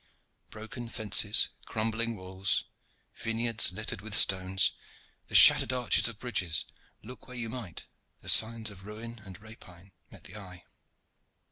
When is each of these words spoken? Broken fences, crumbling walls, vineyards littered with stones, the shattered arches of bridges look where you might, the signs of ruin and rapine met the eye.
Broken 0.49 0.89
fences, 0.89 1.49
crumbling 1.67 2.15
walls, 2.15 2.63
vineyards 3.13 3.71
littered 3.71 4.01
with 4.01 4.15
stones, 4.15 4.71
the 5.27 5.35
shattered 5.35 5.71
arches 5.71 6.07
of 6.07 6.17
bridges 6.17 6.65
look 7.03 7.27
where 7.27 7.37
you 7.37 7.51
might, 7.51 7.85
the 8.21 8.27
signs 8.27 8.71
of 8.71 8.83
ruin 8.87 9.21
and 9.23 9.39
rapine 9.39 9.91
met 10.09 10.23
the 10.23 10.37
eye. 10.37 10.63